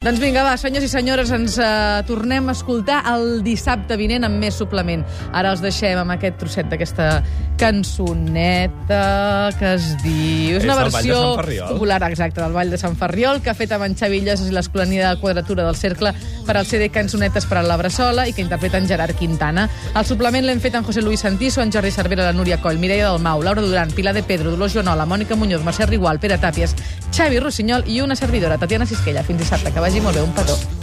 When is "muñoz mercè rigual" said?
25.36-26.24